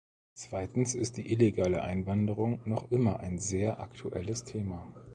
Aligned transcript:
Zweitens 0.33 0.95
ist 0.95 1.17
die 1.17 1.31
illegale 1.31 1.83
Einwanderung 1.83 2.59
noch 2.65 2.89
immer 2.91 3.19
ein 3.19 3.37
sehr 3.37 3.79
aktuelles 3.79 4.43
Thema. 4.43 4.91